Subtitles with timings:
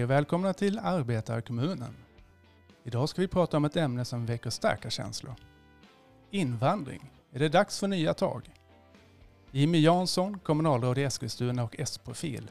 [0.00, 1.96] Hej och välkomna till Arbetarkommunen.
[2.84, 5.34] Idag ska vi prata om ett ämne som väcker starka känslor.
[6.30, 7.10] Invandring.
[7.32, 8.50] Är det dags för nya tag?
[9.50, 12.50] Jimmy Jansson, kommunalråd i Eskilstuna och S-profil,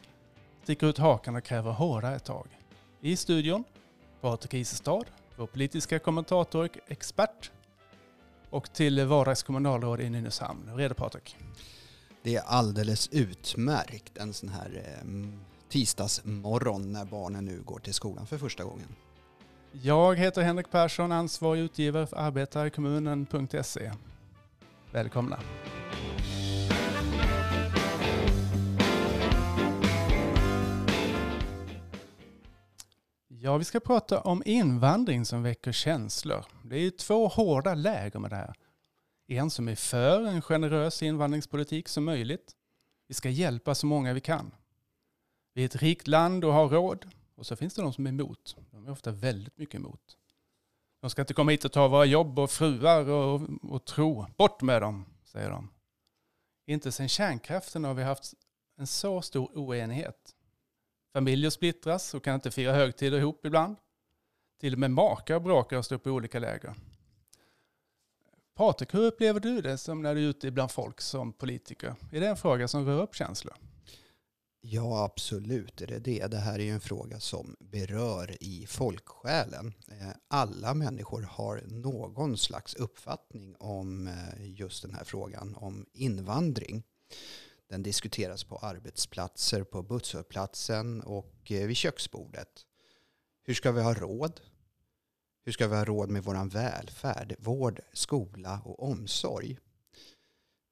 [0.63, 2.47] sticker ut hakan och kräver hårdare tag.
[3.01, 3.63] I studion
[4.21, 7.51] Patrik Isestad, vår politiska kommentator och expert.
[8.49, 10.69] Och till vardagskommunalråd i Nynäshamn.
[10.69, 11.37] Hur är det Patrik?
[12.23, 15.07] Det är alldeles utmärkt en sån här eh,
[15.69, 18.95] tisdagsmorgon när barnen nu går till skolan för första gången.
[19.71, 23.91] Jag heter Henrik Persson, ansvarig utgivare för arbetarkommunen.se.
[24.91, 25.39] Välkomna!
[33.41, 36.45] Ja, vi ska prata om invandring som väcker känslor.
[36.63, 38.53] Det är ju två hårda läger med det här.
[39.27, 42.51] En som är för en generös invandringspolitik som möjligt.
[43.07, 44.51] Vi ska hjälpa så många vi kan.
[45.59, 47.05] Vi är ett rikt land och har råd.
[47.35, 48.55] Och så finns det de som är emot.
[48.71, 50.17] De är ofta väldigt mycket emot.
[51.01, 54.25] De ska inte komma hit och ta våra jobb och fruar och, och tro.
[54.37, 55.69] Bort med dem, säger de.
[56.65, 58.33] Inte sedan kärnkraften har vi haft
[58.77, 60.35] en så stor oenighet.
[61.13, 63.75] Familjer splittras och kan inte fira högtider ihop ibland.
[64.59, 66.73] Till och med makar bråkar och står på olika läger.
[68.55, 71.95] Patrik, hur upplever du det som när du är ute bland folk som politiker?
[72.11, 73.55] Är det en fråga som rör upp känslor?
[74.61, 76.27] Ja, absolut är det det.
[76.27, 79.73] Det här är ju en fråga som berör i folksjälen.
[79.87, 86.83] Eh, alla människor har någon slags uppfattning om eh, just den här frågan om invandring.
[87.69, 92.65] Den diskuteras på arbetsplatser, på busshållplatsen och eh, vid köksbordet.
[93.43, 94.41] Hur ska vi ha råd?
[95.45, 99.57] Hur ska vi ha råd med vår välfärd, vård, skola och omsorg?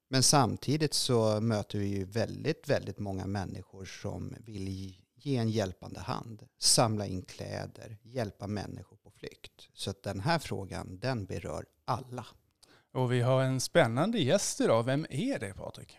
[0.08, 6.00] Men samtidigt så möter vi ju väldigt, väldigt många människor som vill ge en hjälpande
[6.00, 9.68] hand, samla in kläder, hjälpa människor på flykt.
[9.74, 12.26] Så att den här frågan, den berör alla.
[12.92, 14.82] Och vi har en spännande gäst idag.
[14.82, 15.98] Vem är det Patrik?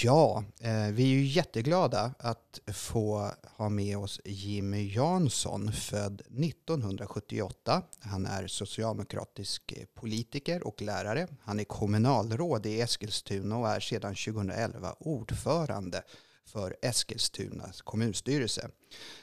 [0.00, 7.82] Ja, eh, vi är ju jätteglada att få ha med oss Jimmy Jansson, född 1978.
[8.00, 11.28] Han är socialdemokratisk eh, politiker och lärare.
[11.42, 16.02] Han är kommunalråd i Eskilstuna och är sedan 2011 ordförande
[16.44, 18.68] för Eskilstunas kommunstyrelse.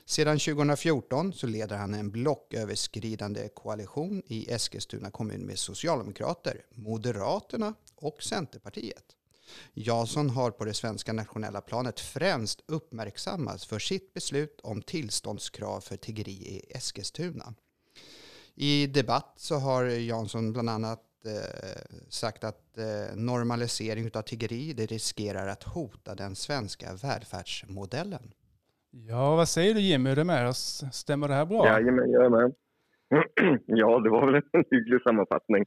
[0.05, 8.23] Sedan 2014 så leder han en blocköverskridande koalition i Eskilstuna kommun med Socialdemokrater, Moderaterna och
[8.23, 9.15] Centerpartiet.
[9.73, 15.95] Jansson har på det svenska nationella planet främst uppmärksammats för sitt beslut om tillståndskrav för
[15.95, 17.53] tiggeri i Eskilstuna.
[18.55, 24.85] I debatt så har Jansson bland annat eh, sagt att eh, normalisering av tiggeri det
[24.85, 28.33] riskerar att hota den svenska välfärdsmodellen.
[28.91, 30.09] Ja, vad säger du Jimmy?
[30.09, 30.83] Är du med oss?
[30.91, 31.65] Stämmer det här bra?
[31.65, 32.53] Jajamän, jag är med.
[33.65, 35.65] ja, det var väl en hygglig sammanfattning.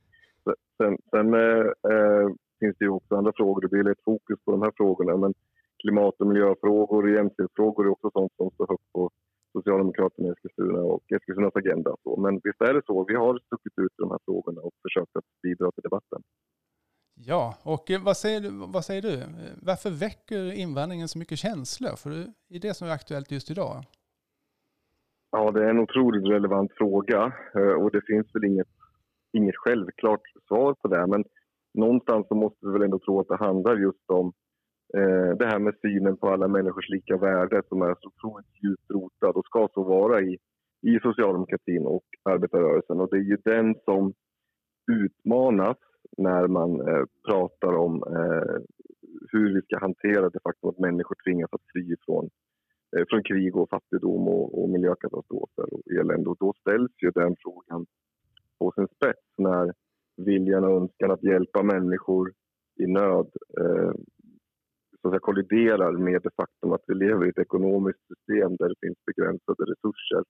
[0.77, 2.29] Sen, sen eh, eh
[2.63, 3.61] finns det ju också andra frågor.
[3.61, 5.17] Det blir lätt fokus på de här frågorna.
[5.17, 5.35] Men
[5.83, 9.11] klimat och miljöfrågor och jämställdhetsfrågor är också sånt som står högt på
[9.53, 11.91] Socialdemokraterna i Eskilstuna och Eskilstunas agenda.
[12.25, 13.05] Men visst är det så.
[13.05, 16.23] Vi har stuckit ut de här frågorna och försökt att bidra till debatten.
[17.15, 19.23] Ja, och eh, vad säger, du, vad säger du?
[19.63, 21.97] Varför väcker invandringen så mycket känslor?
[21.97, 22.11] För
[22.49, 23.77] det är det som är aktuellt just idag.
[25.31, 28.69] Ja, det är en otroligt relevant fråga eh, och det finns väl inget,
[29.33, 31.07] inget självklart svar på det.
[31.07, 31.25] Men
[31.75, 34.33] någonstans så måste vi väl ändå tro att det handlar just om
[34.97, 38.91] eh, det här med synen på alla människors lika värde som är så otroligt djupt
[38.91, 40.39] rotad och ska så vara i,
[40.83, 43.01] i socialdemokratin och arbetarrörelsen.
[43.01, 44.13] Och det är ju den som
[44.93, 45.77] utmanas
[46.19, 48.63] när man eh, pratar om eh,
[49.33, 52.31] hur vi ska hantera det faktum att människor tvingas att fly från,
[52.97, 56.31] eh, från krig och fattigdom och, och miljökatastrofer och elände.
[56.31, 57.87] Och då ställs ju den frågan
[58.59, 59.73] på sin spets när
[60.25, 62.33] viljan och önskan att hjälpa människor
[62.81, 63.31] i nöd
[63.61, 63.93] eh,
[65.03, 68.75] så att kolliderar med det faktum att vi lever i ett ekonomiskt system där det
[68.81, 70.25] finns begränsade resurser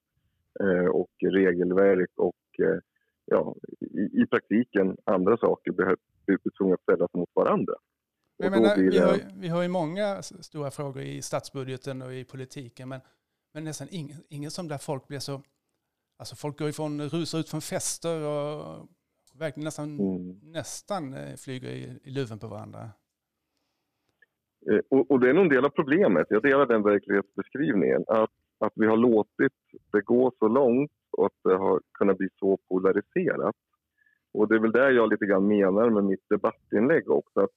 [0.59, 2.79] eh, och regelverk och eh,
[3.25, 7.73] ja, i, i, praktiken andra saker behöver bli tvungna att ställas mot varandra.
[8.37, 12.89] Jag menar, vi, har, vi har ju många stora frågor i statsbudgeten och i politiken
[12.89, 12.99] men,
[13.53, 15.41] men nästan ingen, ingen som där folk blir så...
[16.17, 18.87] Alltså folk går ifrån, rusar ut från fester och
[19.39, 20.39] verkligen nästan, mm.
[20.43, 22.89] nästan eh, flyger i, i luven på varandra.
[24.71, 26.27] Eh, och, och, det är nog en del av problemet.
[26.29, 28.03] Jag delar den verklighetsbeskrivningen.
[28.07, 29.53] Att, att vi har låtit
[29.91, 33.55] det gå så långt och att det har kunnat bli så polariserat.
[34.33, 37.39] Och det är väl det jag lite grann menar med mitt debattinlägg också.
[37.39, 37.49] Att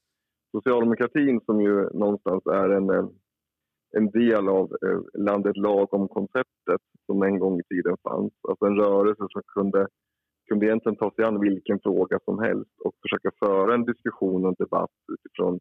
[0.53, 3.07] socialdemokratin som ju någonstans är en, eh,
[3.97, 4.77] en del av
[5.15, 8.33] landet lagom-konceptet som en gång i tiden fanns.
[8.49, 9.89] Alltså en rörelse som kunde,
[10.49, 14.49] kunde egentligen ta sig an vilken fråga som helst och försöka föra en diskussion och
[14.49, 15.61] en debatt utifrån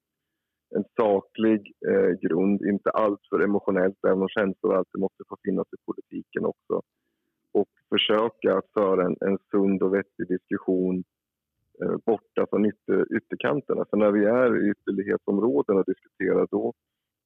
[0.75, 5.77] en saklig eh, grund, inte alltför emotionellt, även om känslor alltid måste få finnas i
[5.85, 6.81] politiken också.
[7.51, 11.03] Och försöka att föra en, en sund och vettig diskussion
[11.81, 13.85] eh, borta från ytter, ytterkanterna.
[13.89, 16.73] För när vi är i ytterlighetsområden och diskuterar då,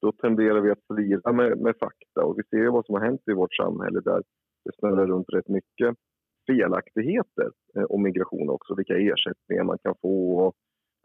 [0.02, 2.26] då tenderar vi att slira med, med fakta.
[2.26, 4.24] Och vi ser vad som har hänt i vårt samhälle där
[4.66, 5.96] det snurrar runt rätt mycket
[6.50, 10.56] felaktigheter eh, om migration också, vilka ersättningar man kan få och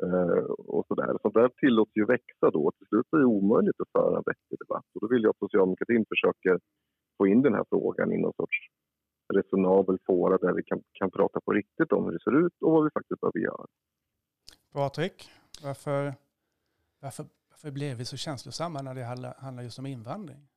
[0.03, 1.19] Eh, och sådär.
[1.23, 2.73] Sånt där tillåts ju växa då.
[2.79, 4.85] Till slut är det omöjligt att föra en vettig debatt.
[4.95, 6.61] Och då vill jag att socialdemokratin försöker
[7.19, 8.59] få in den här frågan i någon sorts
[9.35, 12.73] resonabel fåra där vi kan, kan prata på riktigt om hur det ser ut och
[12.73, 13.67] vad vi faktiskt behöver göra.
[14.73, 15.31] Patrik,
[15.65, 16.15] varför,
[17.01, 19.05] varför, varför blev vi så känslosamma när det
[19.39, 20.49] handlar just om invandring?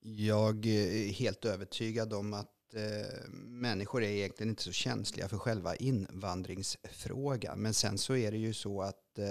[0.00, 5.76] Jag är helt övertygad om att eh, människor är egentligen inte så känsliga för själva
[5.76, 7.58] invandringsfrågan.
[7.58, 9.26] Men sen så är det ju så att eh,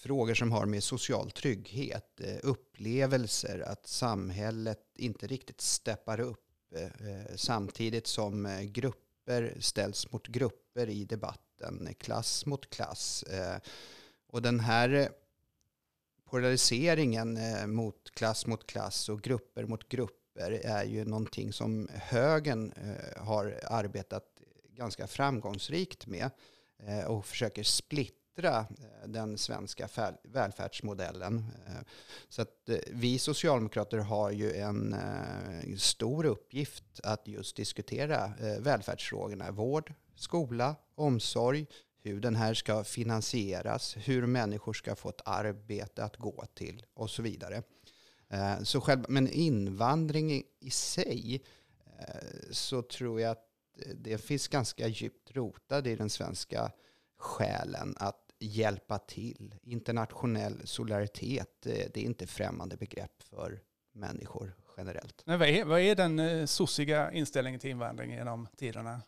[0.00, 6.82] frågor som har med social trygghet, eh, upplevelser, att samhället inte riktigt steppar upp eh,
[6.84, 13.24] eh, samtidigt som eh, grupper ställs mot grupper i debatten, klass mot klass.
[14.26, 15.08] Och den här
[16.24, 17.38] polariseringen
[17.74, 23.22] mot klass mot klass och grupper mot grupper grupper är ju någonting som högern eh,
[23.22, 24.24] har arbetat
[24.76, 26.30] ganska framgångsrikt med
[26.78, 29.88] eh, och försöker splittra eh, den svenska
[30.22, 31.46] välfärdsmodellen.
[32.28, 34.96] Så att vi socialdemokrater har ju en
[35.78, 39.50] stor uppgift att just diskutera välfärdsfrågorna.
[39.50, 41.66] Vård, skola, omsorg,
[42.02, 47.10] hur den här ska finansieras, hur människor ska få ett arbete att gå till och
[47.10, 47.62] så vidare.
[48.30, 51.42] Eh, så själv, men invandring i, sig
[51.98, 53.46] eh, så tror jag att
[53.94, 56.72] det finns ganska djupt rotad i den svenska
[57.18, 59.54] själen att hjälpa till.
[59.62, 63.60] Internationell solidaritet, eh, det är inte främmande begrepp för
[63.92, 65.22] människor generellt.
[65.26, 69.02] Men vad, är, vad är den sossiga inställningen till invandring genom tiderna?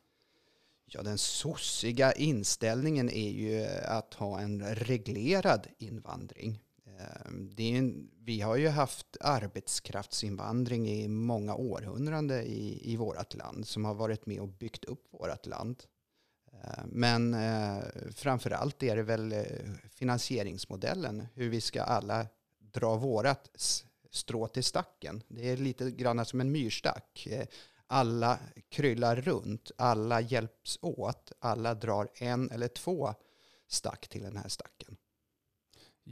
[0.86, 6.62] Ja, den sossiga inställningen är ju att ha en reglerad invandring.
[7.02, 13.34] Ehm, det är en, vi har ju haft arbetskraftsinvandring i många århundraden i, i vårt
[13.34, 15.82] land som har varit med och byggt upp vårt land.
[16.52, 17.78] Ehm, men eh,
[18.10, 19.44] framför allt är det väl eh,
[19.90, 22.26] finansieringsmodellen, hur vi ska alla
[22.58, 23.50] dra vårat
[24.10, 25.22] strå till stacken.
[25.28, 27.26] Det är lite grann som en myrstack.
[27.30, 27.46] Eh,
[27.86, 28.38] alla
[28.68, 33.14] kryllar runt, alla hjälps åt, alla drar en eller två
[33.68, 34.96] stack till den här stacken.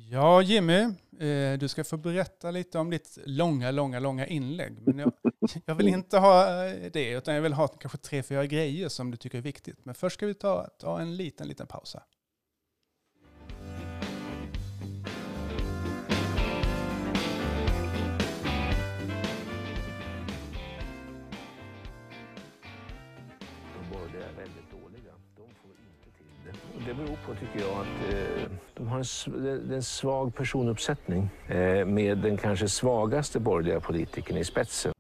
[0.09, 0.79] Ja, Jimmy,
[1.19, 4.79] eh, du ska få berätta lite om ditt långa, långa, långa inlägg.
[4.81, 5.13] Men jag,
[5.65, 9.11] jag vill inte ha eh, det, utan jag vill ha kanske tre, fyra grejer som
[9.11, 9.85] du tycker är viktigt.
[9.85, 12.03] Men först ska vi ta, ta en liten, liten paus här.
[27.05, 32.37] Beror på, tycker jag, att eh, de har en, en svag personuppsättning eh, med den
[32.37, 34.93] kanske svagaste borgerliga politikern i spetsen.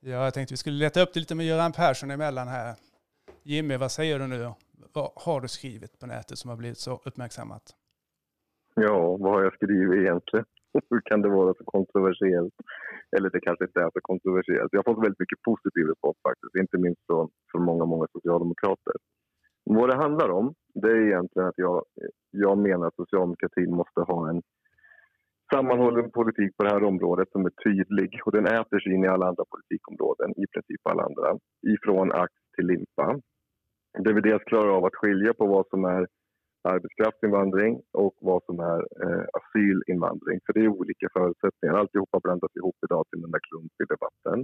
[0.00, 2.74] Ja, jag tänkte vi skulle leta upp det lite med Göran Persson emellan här.
[3.42, 4.52] Jimmy, vad säger du nu?
[4.92, 7.62] Vad har du skrivit på nätet som har blivit så uppmärksammat?
[8.74, 10.46] Ja, vad har jag skrivit egentligen?
[10.90, 12.54] Hur kan det vara så kontroversiellt?
[13.16, 14.72] Eller det kanske inte är så kontroversiellt.
[14.72, 18.94] Jag har fått väldigt mycket positiv respons faktiskt, inte minst från, från många, många socialdemokrater.
[19.64, 21.84] Vad det handlar om, det är egentligen att jag,
[22.30, 24.42] jag menar att socialdemokratin måste ha en
[25.52, 29.08] sammanhållen politik på det här området som är tydlig och den äter sig in i
[29.08, 31.38] alla andra politikområden, i princip alla andra,
[31.74, 33.20] ifrån ax till limpa.
[33.98, 36.06] Där vi dels klarar av att skilja på vad som är
[36.72, 40.38] arbetskraftsinvandring och vad som är eh, asylinvandring.
[40.44, 41.74] För det är olika förutsättningar.
[41.74, 44.38] Alltihopa blandas ihop idag till den där klump i debatten.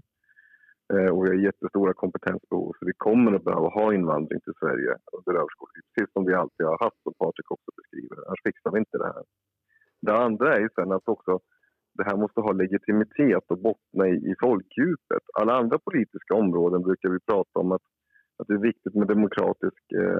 [0.93, 4.93] Eh, och vi har jättestora kompetensbehov så vi kommer att behöva ha invandring till Sverige
[5.17, 8.17] under överskådlig precis som vi alltid har haft, som Patrik också beskriver.
[8.27, 9.25] Annars fixar vi inte det här.
[10.07, 11.41] Det andra är sen att också
[11.99, 15.25] det här måste ha legitimitet och bottna i, i folkdjupet.
[15.41, 17.87] Alla andra politiska områden brukar vi prata om att
[18.41, 20.20] att det är viktigt med demokratisk eh,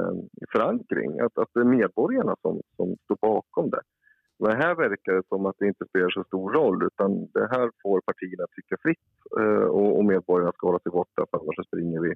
[0.53, 1.21] förankring.
[1.21, 3.81] Att, att det är medborgarna som, som står bakom det.
[4.43, 7.71] Men här verkar det som att det inte spelar så stor roll utan det här
[7.83, 9.09] får partierna tycka fritt
[9.41, 12.15] eh, och, och medborgarna ska hålla sig borta för annars springer vi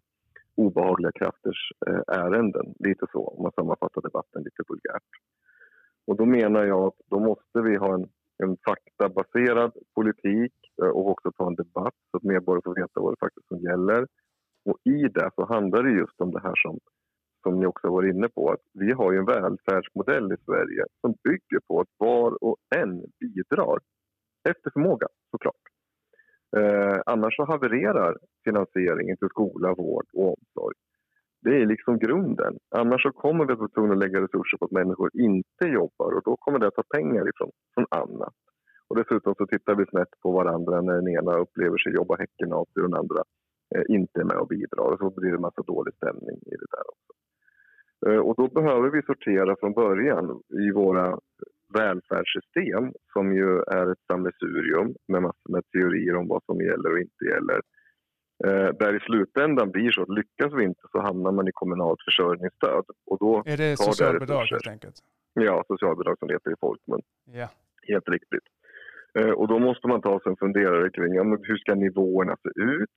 [0.57, 2.75] obehagliga krafters eh, ärenden.
[2.79, 5.11] Lite så, om man sammanfattar debatten lite vulgärt.
[6.07, 8.09] Och då menar jag att då måste vi ha en,
[8.43, 13.13] en faktabaserad politik eh, och också ta en debatt så att medborgarna får veta vad
[13.13, 14.07] det faktiskt som gäller.
[14.65, 16.79] Och i det så handlar det just om det här som,
[17.45, 21.15] som ni också var inne på, att vi har ju en välfärdsmodell i Sverige som
[21.25, 23.79] bygger på att var och en bidrar
[24.49, 25.65] efter förmåga såklart.
[26.57, 30.77] Eh, annars så havererar finansieringen till skola, vård och omsorg.
[31.43, 32.55] Det är liksom grunden.
[32.71, 36.11] Annars så kommer vi att vara tvungna att lägga resurser på att människor inte jobbar
[36.17, 38.35] och då kommer det att ta pengar ifrån från annat.
[38.89, 42.53] Och dessutom så tittar vi snett på varandra när den ena upplever sig jobba häcken
[42.53, 43.23] av sig och den andra
[43.75, 44.93] eh, inte är med och bidrar.
[44.93, 47.14] Och så blir det en massa dålig stämning i det där också.
[48.07, 51.19] Eh, och då behöver vi sortera från början i våra
[51.75, 56.99] välfärdssystem som ju är ett sammelsurium med massor med teorier om vad som gäller och
[56.99, 57.61] inte gäller.
[58.45, 62.03] Eh, där i slutändan blir så att lyckas vi inte så hamnar man i kommunalt
[62.05, 62.85] försörjningsstöd.
[63.07, 64.95] Och då är det socialbidrag helt enkelt?
[65.35, 67.03] Ja, socialbidrag som det heter i folkmun.
[67.33, 67.49] Ja.
[67.89, 68.47] Helt riktigt.
[69.19, 72.61] Eh, och då måste man ta sig en funderare kring ja, hur ska nivåerna se
[72.63, 72.91] ut?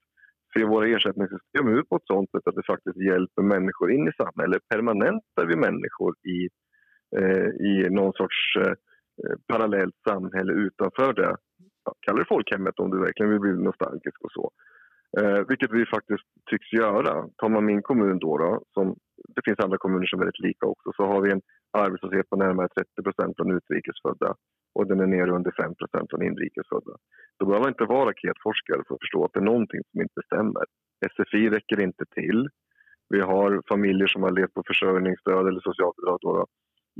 [0.52, 4.12] Ser våra ersättningssystem ut på ett sådant sätt att det faktiskt hjälper människor in i
[4.22, 4.68] samhället?
[4.68, 6.48] Permanentar vi människor i
[7.18, 8.74] eh, i någon sorts eh,
[9.52, 11.36] parallellt samhälle utanför det.
[11.84, 14.50] Ja, kalla det folkhemmet om du verkligen vill bli nostalgisk och så.
[15.18, 17.28] Eh, vilket vi faktiskt tycks göra.
[17.36, 18.96] Tar man min kommun då, då som,
[19.34, 21.42] det finns andra kommuner som är väldigt lika också, så har vi en
[21.86, 24.34] arbetslöshet på närmare 30 procent bland utrikesfödda
[24.74, 26.94] och den är nere under 5 procent bland inrikesfödda.
[27.38, 30.20] Då behöver man inte vara raketforskare för att förstå att det är någonting som inte
[30.28, 30.64] stämmer.
[31.14, 32.48] SFI räcker inte till.
[33.08, 36.46] Vi har familjer som har levt på försörjningsstöd eller socialbidrag då, då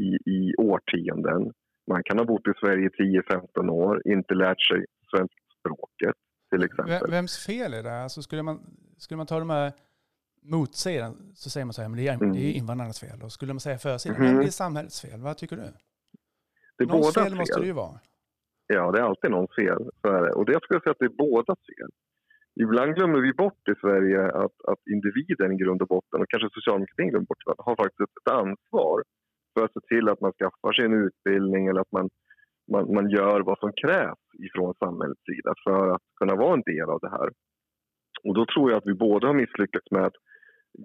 [0.03, 1.53] i, i årtionden.
[1.91, 6.17] Man kan ha bott i Sverige 10-15 år, inte lärt sig svenska språket
[6.51, 7.11] till exempel.
[7.11, 8.03] Vems fel är det?
[8.03, 8.59] Alltså skulle, man,
[8.99, 9.73] skulle man ta de här
[10.51, 12.33] motsidan så säger man så här, men det är, mm.
[12.33, 13.23] det är invandrarnas fel.
[13.23, 14.29] Och skulle man säga försidan, mm.
[14.29, 15.21] men det är samhällets fel.
[15.21, 15.63] Vad tycker du?
[16.77, 18.01] Det är någons fel, fel måste det ju vara.
[18.67, 19.81] Ja, det är alltid någons fel.
[20.01, 20.33] Så är det.
[20.33, 21.91] Och det jag skulle säga att det är bådas fel.
[22.65, 26.49] Ibland glömmer vi bort i Sverige att, att individen i grund och botten, och kanske
[26.53, 29.03] socialdemokratin glömmer bort, har faktiskt ett ansvar
[29.53, 32.09] för att se till att man skaffar sig en utbildning eller att man,
[32.73, 36.89] man, man gör vad som krävs ifrån samhällets sida för att kunna vara en del
[36.95, 37.29] av det här.
[38.25, 40.19] Och då tror jag att vi både har misslyckats med att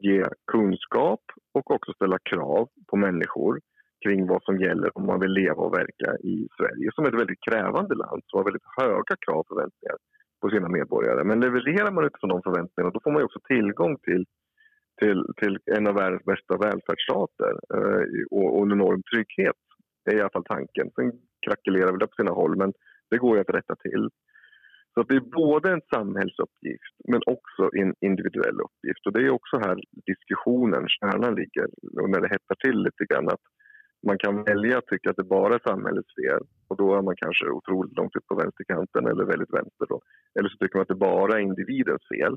[0.02, 1.22] ge kunskap
[1.54, 3.60] och också ställa krav på människor
[4.06, 7.22] kring vad som gäller om man vill leva och verka i Sverige som är ett
[7.22, 9.98] väldigt krävande land som har väldigt höga krav och förväntningar
[10.42, 11.24] på sina medborgare.
[11.24, 14.26] Men levererar man utifrån de förväntningarna då får man också tillgång till
[15.02, 19.62] till, till en av världens bästa välfärdsstater eh, och, och en enorm trygghet.
[20.06, 20.92] Det är i alla fall tanken.
[20.96, 21.12] Sen
[21.46, 22.74] krackelerar väl det på sina håll, men
[23.10, 24.10] det går ju att rätta till.
[24.94, 29.06] Så att det är både en samhällsuppgift men också en individuell uppgift.
[29.06, 29.78] Och det är också här
[30.12, 31.68] diskussionen, kärnan ligger.
[32.02, 33.46] Och när det hettar till lite grann att
[34.08, 37.16] man kan välja att tycka att det bara är samhällets fel och då är man
[37.16, 39.86] kanske otroligt långt ut på vänsterkanten eller väldigt vänster.
[39.90, 40.02] Då.
[40.40, 42.34] Eller så tycker man att det bara är individens fel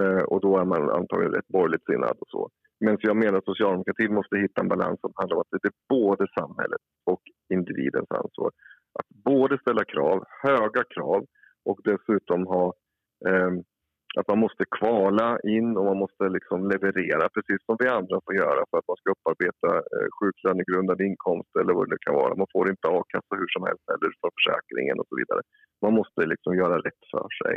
[0.00, 2.50] eh, och då är man antagligen rätt borgerligt sinnad och så.
[2.80, 5.78] Men jag menar att socialdemokratin måste hitta en balans som handlar om att det är
[5.88, 7.22] både samhället och
[7.56, 8.50] individens ansvar.
[8.98, 11.26] Att både ställa krav, höga krav
[11.68, 12.64] och dessutom ha
[13.28, 13.52] eh,
[14.18, 18.34] att man måste kvala in och man måste liksom leverera precis som vi andra får
[18.42, 22.40] göra för att man ska upparbeta eh, sjuklönegrundande inkomst eller vad det kan vara.
[22.42, 25.40] Man får inte a-kassa hur som helst eller för försäkringen och så vidare.
[25.84, 27.56] Man måste liksom göra rätt för sig.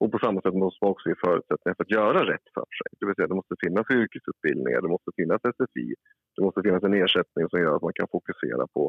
[0.00, 2.90] Och på samma sätt måste man också ge förutsättningar för att göra rätt för sig.
[2.98, 5.88] Det vill säga det måste finnas yrkesutbildningar, det måste finnas SFI,
[6.36, 8.82] det måste finnas en ersättning som gör att man kan fokusera på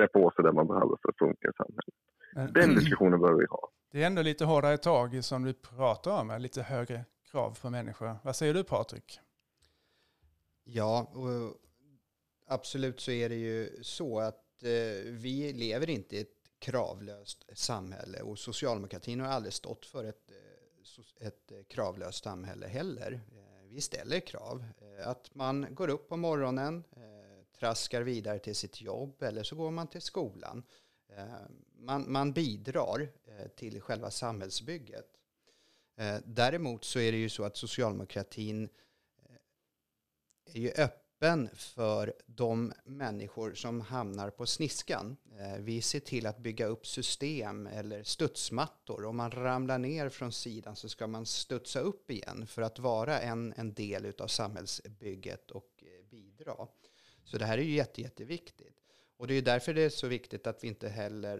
[0.00, 1.94] klä på sig det man behöver för att funka i samhället.
[2.34, 3.70] Men, Den diskussionen behöver vi ha.
[3.92, 8.16] Det är ändå lite hårdare tag som du pratar om, lite högre krav på människor.
[8.22, 9.20] Vad säger du Patrik?
[10.64, 11.12] Ja,
[12.46, 18.20] absolut så är det ju så att eh, vi lever inte i ett kravlöst samhälle
[18.20, 20.30] och socialdemokratin har aldrig stått för ett
[21.20, 23.12] ett eh, kravlöst samhälle heller.
[23.12, 24.64] Eh, vi ställer krav.
[24.78, 26.84] Eh, att man går upp på morgonen,
[27.60, 30.62] traskar vidare till sitt jobb eller så går man till skolan.
[31.16, 31.24] Eh,
[31.78, 35.06] man, man bidrar eh, till själva samhällsbygget.
[35.96, 38.68] Eh, däremot så är det ju så att socialdemokratin
[40.52, 45.16] är ju öppen för de människor som hamnar på sniskan.
[45.58, 49.04] Vi ser till att bygga upp system eller studsmattor.
[49.04, 53.20] Om man ramlar ner från sidan så ska man studsa upp igen för att vara
[53.20, 56.68] en, en del av samhällsbygget och eh, bidra.
[57.30, 58.76] Så det här är ju jätte, jätteviktigt.
[59.16, 61.38] Och det är därför det är så viktigt att vi inte heller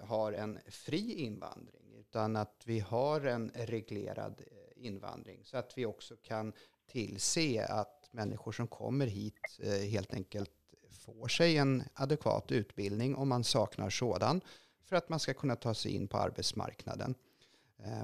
[0.00, 5.78] eh, har en fri invandring utan att vi har en reglerad eh, invandring så att
[5.78, 6.52] vi också kan
[6.86, 10.50] tillse att människor som kommer hit eh, helt enkelt
[10.90, 14.40] får sig en adekvat utbildning om man saknar sådan
[14.84, 17.14] för att man ska kunna ta sig in på arbetsmarknaden.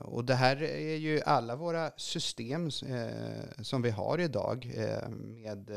[0.00, 2.70] Och det här är ju alla våra system
[3.62, 4.72] som vi har idag
[5.10, 5.70] med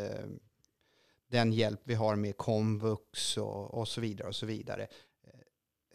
[1.33, 4.87] den hjälp vi har med komvux och, och så vidare och så vidare
[5.23, 5.39] eh,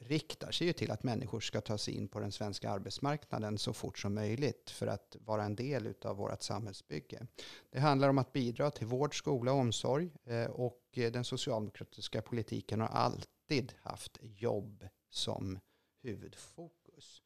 [0.00, 3.73] riktar sig ju till att människor ska ta sig in på den svenska arbetsmarknaden så
[3.73, 7.26] fort som möjligt för att vara en del av vårt samhällsbygge.
[7.71, 12.23] Det handlar om att bidra till vård, skola och omsorg eh, och eh, den socialdemokratiska
[12.23, 15.59] politiken har alltid haft jobb som
[16.02, 17.23] huvudfokus.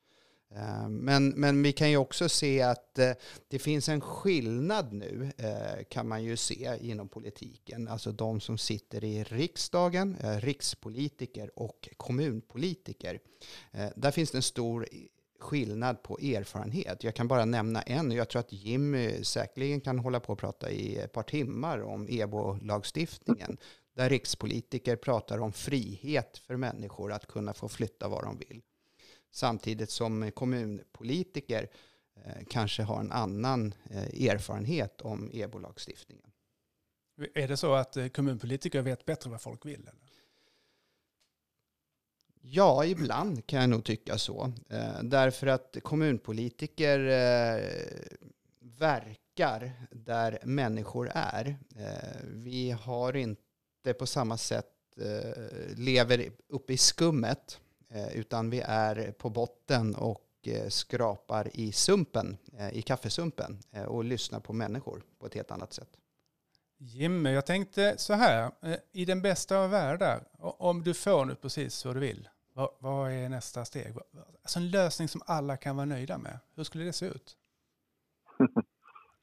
[0.56, 3.12] Eh, men, men vi kan ju också se att eh,
[3.48, 7.88] det finns en skillnad nu, eh, kan man ju se inom politiken.
[7.88, 13.20] Alltså de som sitter i riksdagen, rikspolitiker och kommunpolitiker.
[13.96, 14.88] Där finns det en stor
[15.38, 17.04] skillnad på erfarenhet.
[17.04, 18.10] Jag kan bara nämna en.
[18.10, 22.08] Jag tror att Jimmy säkerligen kan hålla på och prata i ett par timmar om
[22.08, 23.56] EBO-lagstiftningen.
[23.94, 28.62] Där rikspolitiker pratar om frihet för människor att kunna få flytta var de vill.
[29.34, 31.68] Samtidigt som kommunpolitiker
[32.14, 36.30] eh, kanske har en annan eh, erfarenhet om EBO-lagstiftningen.
[37.34, 39.80] Är det så att eh, kommunpolitiker vet bättre vad folk vill?
[39.80, 39.94] Eller?
[42.40, 44.52] Ja, ibland kan jag nog tycka så.
[45.02, 46.98] Därför att kommunpolitiker
[48.60, 51.56] verkar där människor är.
[52.24, 54.66] Vi har inte på samma sätt
[55.76, 57.60] lever uppe i skummet
[58.14, 63.58] utan vi är på botten och eh, skrapar i sumpen, eh, i kaffesumpen
[63.88, 65.88] och lyssnar på människor på ett helt annat sätt.
[66.78, 68.50] Jimmy, jag tänkte så här,
[68.92, 73.12] i den bästa av världar, om du får nu precis vad du vill, vad, vad,
[73.12, 73.94] är nästa steg?
[74.42, 76.38] Alltså en lösning som alla kan vara nöjda med.
[76.56, 77.36] Hur skulle det se ut?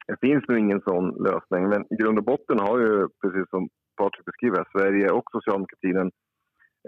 [0.08, 3.70] Det finns nog ingen sån lösning, men i grund och botten har ju, precis som
[3.98, 6.12] Patrik beskriver, Sverige och socialdemokratin en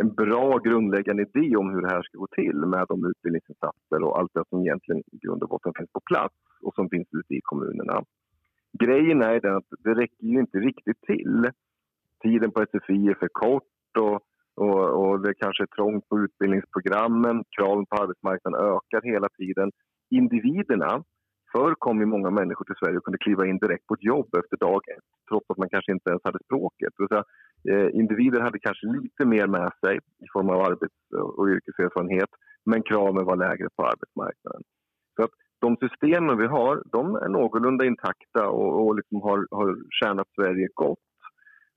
[0.01, 4.19] en bra grundläggande idé om hur det här ska gå till med de utbildningsinsatser och
[4.19, 7.33] allt det som egentligen i grund och botten finns på plats och som finns ute
[7.33, 8.03] i kommunerna.
[8.79, 11.49] Grejen är den att det räcker ju inte riktigt till.
[12.23, 14.19] Tiden på SFI är för kort och,
[14.55, 17.43] och, och det kanske är trångt på utbildningsprogrammen.
[17.57, 19.71] Kraven på arbetsmarknaden ökar hela tiden.
[20.09, 21.03] Individerna
[21.51, 24.35] Förr kom ju många människor till Sverige och kunde kliva in direkt på ett jobb
[24.35, 26.93] efter dag ett trots att man kanske inte ens hade språket.
[26.95, 27.23] Så,
[27.71, 30.95] eh, individer hade kanske lite mer med sig i form av arbets
[31.37, 32.29] och yrkeserfarenhet
[32.65, 34.61] men kraven var lägre på arbetsmarknaden.
[35.15, 39.77] Så att de systemen vi har de är någorlunda intakta och, och liksom har, har
[39.99, 40.99] tjänat Sverige gott.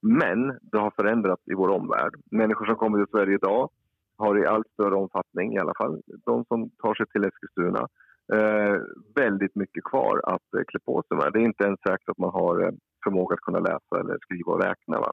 [0.03, 2.15] Men det har förändrats i vår omvärld.
[2.31, 3.71] Människor som kommer till Sverige idag
[4.17, 7.89] har i allt större omfattning, i alla fall de som tar sig till Eskilstuna,
[8.33, 8.77] eh,
[9.15, 11.33] väldigt mycket kvar att eh, klä på sig med.
[11.33, 12.73] Det är inte ens säkert att man har eh,
[13.05, 15.01] förmåga att kunna läsa eller skriva och räkna.
[15.01, 15.13] Va?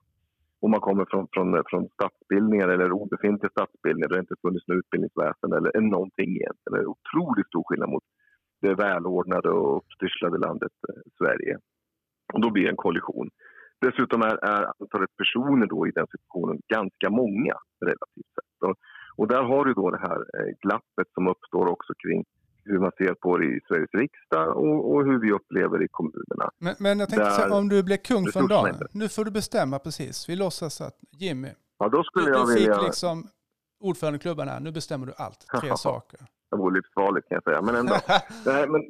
[0.62, 4.78] Om man kommer från, från, från stadsbildningar eller obefintliga stadsbildningar där det inte funnits något
[4.78, 6.74] utbildningsväsen eller, eller någonting egentligen.
[6.74, 8.04] Det är otroligt stor skillnad mot
[8.62, 11.58] det välordnade och uppstyrslade landet eh, Sverige.
[12.34, 13.30] Och då blir det en kollision.
[13.82, 18.70] Dessutom är, är antalet personer då i den situationen ganska många relativt sett.
[18.70, 18.76] Och,
[19.18, 22.24] och där har du då det här eh, glappet som uppstår också kring
[22.66, 25.88] hur man ser på det i Sveriges riksdag och, och hur vi upplever det i
[25.92, 26.52] kommunerna.
[26.58, 29.32] Men, men jag tänkte säga, om du blir kung för en dag, nu får du
[29.32, 30.30] bestämma precis.
[30.30, 32.76] Vi låtsas att Jimmy, ja, då skulle du, jag du vilja...
[32.76, 33.28] fick liksom
[33.80, 36.20] ordförandeklubban här, nu bestämmer du allt, tre saker.
[36.52, 37.96] Det vore livsfarligt kan jag säga, men ändå.
[38.46, 38.82] Nej, men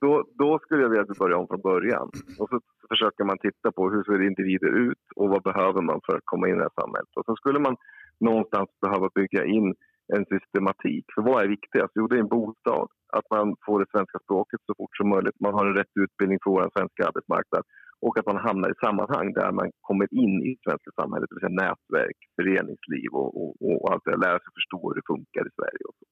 [0.00, 2.10] då, då skulle jag vilja att vi börjar om från början.
[2.38, 6.16] Och så försöker man titta på hur ser individer ut och vad behöver man för
[6.16, 7.08] att komma in i det här samhället.
[7.16, 7.76] Och så skulle man
[8.20, 9.74] någonstans behöva bygga in
[10.16, 11.04] en systematik.
[11.14, 11.92] För vad är viktigast?
[11.98, 12.88] Jo, det är en bostad.
[13.18, 15.40] Att man får det svenska språket så fort som möjligt.
[15.46, 17.64] Man har en rätt utbildning för vår svenska arbetsmarknad.
[18.06, 21.26] Och att man hamnar i sammanhang där man kommer in i det svenska samhället.
[21.28, 24.24] Det vill säga nätverk, föreningsliv och, och, och allt det där.
[24.26, 25.84] Lära sig förstå hur det funkar i Sverige.
[25.90, 26.06] Och så.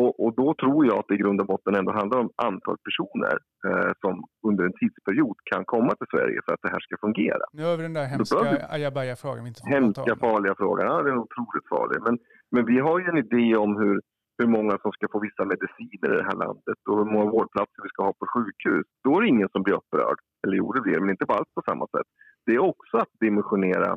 [0.00, 2.76] Och, och, då tror jag att det i grund och botten ändå handlar om antal
[2.86, 3.34] personer
[3.68, 4.14] eh, som
[4.48, 7.44] under en tidsperiod kan komma till Sverige för att det här ska fungera.
[7.52, 9.44] Nu har vi den där hemska ajabaja-frågan.
[9.74, 10.84] Hemska, farliga frågan.
[10.90, 11.98] Ja, den är otroligt farlig.
[12.06, 12.14] Men,
[12.50, 14.00] men vi har ju en idé om hur,
[14.38, 17.82] hur många som ska få vissa mediciner i det här landet och hur många vårdplatser
[17.82, 18.86] vi ska ha på sjukhus.
[19.04, 20.18] Då är det ingen som blir upprörd.
[20.42, 22.08] Eller gjorde det, men inte alls på samma sätt.
[22.46, 23.90] Det är också att dimensionera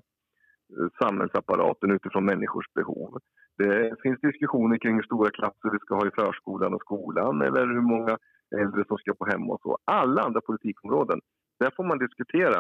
[0.76, 3.20] eh, samhällsapparaten utifrån människors behov.
[3.58, 7.68] Det finns diskussioner kring hur stora klasser vi ska ha i förskolan och skolan eller
[7.68, 8.18] hur många
[8.62, 9.78] äldre som ska få hem och så.
[9.86, 11.20] Alla andra politikområden,
[11.60, 12.60] där får man diskutera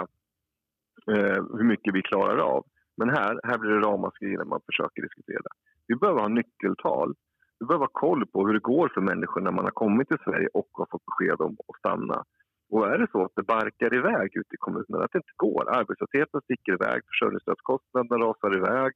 [1.11, 2.65] eh, hur mycket vi klarar av.
[2.97, 5.49] Men här, här blir det ramaskri när man försöker diskutera.
[5.87, 7.13] Vi behöver ha nyckeltal.
[7.59, 10.23] Vi behöver ha koll på hur det går för människor när man har kommit till
[10.23, 12.23] Sverige och har fått besked om att stanna.
[12.69, 15.69] Och är det så att det barkar iväg ute i kommunerna, att det inte går,
[15.77, 18.91] arbetslösheten sticker iväg, försörjningsstödskostnaderna rasar iväg,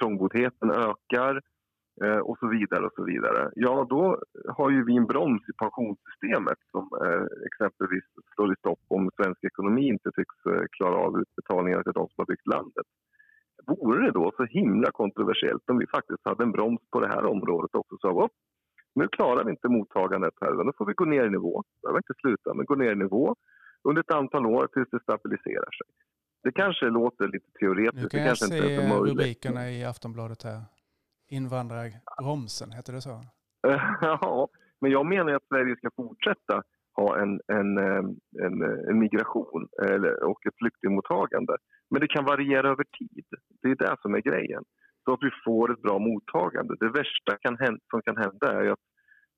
[0.00, 1.40] trångboddheten ökar
[2.04, 3.50] eh, och så vidare och så vidare.
[3.54, 4.22] Ja, då
[4.56, 8.04] har ju vi en broms i pensionssystemet som eh, exempelvis
[8.34, 12.18] slår i stopp om svensk ekonomi inte tycks eh, klara av utbetalningarna till de som
[12.22, 12.86] har byggt landet.
[13.66, 17.24] Vore det då så himla kontroversiellt om vi faktiskt hade en broms på det här
[17.24, 17.96] området också?
[18.00, 18.32] Så upp,
[18.94, 21.62] nu klarar vi inte mottagandet här, nu får vi gå ner i nivå.
[21.62, 23.36] Det behöver inte sluta, men gå ner i nivå
[23.88, 25.86] under ett antal år tills det stabiliserar sig.
[26.42, 28.02] Det kanske låter lite teoretiskt.
[28.02, 30.60] Nu kan det jag se rubrikerna i Aftonbladet här.
[31.28, 33.24] Invandrarbromsen, heter det så?
[34.00, 34.48] ja,
[34.80, 36.62] men jag menar att Sverige ska fortsätta
[37.00, 38.04] ha en, en, eh,
[38.46, 41.54] en, eh, en migration eller, och ett flyktingmottagande.
[41.90, 43.26] Men det kan variera över tid.
[43.62, 44.62] Det är det som är grejen.
[45.04, 46.74] Så att vi får ett bra mottagande.
[46.80, 48.84] Det värsta kan hända, som kan hända är att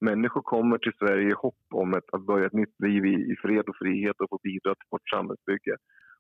[0.01, 3.35] människor kommer till Sverige i hopp om ett, att börja ett nytt liv i, i
[3.43, 5.77] fred och frihet och få bidra till vårt samhällsbygge.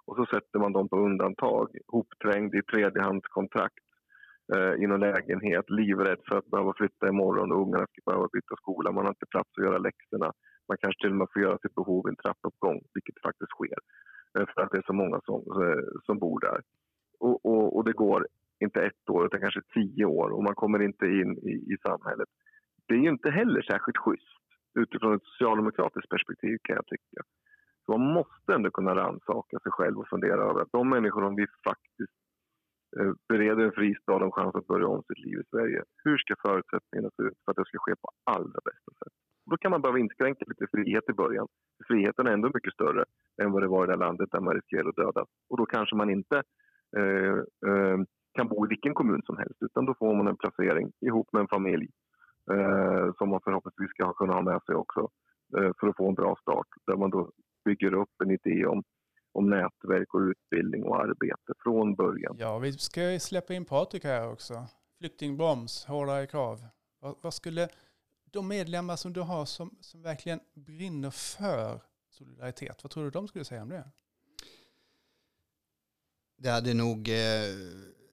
[0.06, 3.86] Och så sätter man dem på undantag, hopträngd i tredjehandskontrakt
[4.54, 8.56] eh, i någon lägenhet, livrädd för att behöva flytta imorgon och ungarna ska behöva byta
[8.56, 8.92] skola.
[8.92, 10.32] Man har inte plats att göra läxorna.
[10.68, 13.78] Man kanske till och med får göra sitt behov i en trappuppgång, vilket faktiskt sker.
[14.34, 16.60] Eh, för att det är så många som, eh, som bor där.
[17.18, 18.26] Och, och, och, det går
[18.60, 22.28] inte ett år, utan kanske tio år och man kommer inte in i, i samhället.
[22.86, 24.42] Det är ju inte heller särskilt schysst
[24.74, 27.22] utifrån ett socialdemokratiskt perspektiv kan jag tycka.
[27.86, 31.36] Så man måste ändå kunna rannsaka sig själv och fundera över att de människor som
[31.36, 32.18] vi faktiskt
[32.98, 35.82] eh, bereder en fristad och en chans att börja om sitt liv i Sverige.
[36.04, 39.16] Hur ska förutsättningarna se ut för att det ska ske på allra bästa sätt?
[39.50, 41.48] Då kan man behöva inskränka lite frihet i början.
[41.86, 43.04] Friheten är ändå mycket större
[43.42, 45.28] än vad det var i det landet där man riskerar att dödas.
[45.50, 46.42] Och då kanske man inte
[46.96, 47.38] eh,
[47.70, 47.98] eh,
[48.34, 51.40] kan bo i vilken kommun som helst utan då får man en placering ihop med
[51.40, 51.88] en familj
[52.52, 55.08] eh, som man förhoppningsvis ska kunna ha med sig också
[55.58, 57.30] eh, för att få en bra start där man då
[57.64, 58.82] bygger upp en idé om,
[59.32, 62.36] om nätverk och utbildning och arbete från början.
[62.38, 64.54] Ja, vi ska släppa in Patrik här också.
[64.98, 66.58] Flyktingbroms, hårdare krav.
[67.00, 67.68] Vad, vad skulle
[68.32, 73.28] de medlemmar som du har som, som verkligen brinner för solidaritet, vad tror du de
[73.28, 73.90] skulle säga om det?
[76.36, 77.44] Det hade nog, eh,